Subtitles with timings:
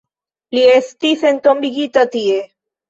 [0.57, 2.45] Li estis entombigita tie.